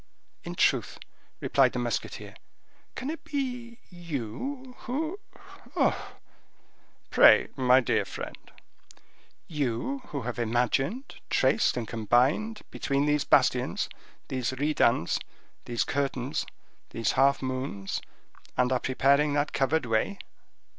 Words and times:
"In 0.43 0.55
truth," 0.55 0.97
replied 1.41 1.73
the 1.73 1.77
musketeer, 1.77 2.33
"can 2.95 3.11
it 3.11 3.23
be 3.23 3.77
you—who—oh!" 3.91 5.19
"Pray—my 7.11 7.79
dear 7.81 8.03
friend—" 8.03 8.35
"You 9.47 9.99
who 10.07 10.23
have 10.23 10.39
imagined, 10.39 11.17
traced, 11.29 11.77
and 11.77 11.87
combined 11.87 12.61
between 12.71 13.05
these 13.05 13.25
bastions, 13.25 13.89
these 14.27 14.53
redans, 14.53 15.19
these 15.65 15.83
curtains, 15.83 16.47
these 16.89 17.11
half 17.11 17.43
moons; 17.43 18.01
and 18.57 18.71
are 18.71 18.79
preparing 18.79 19.33
that 19.33 19.53
covered 19.53 19.85
way?" 19.85 20.17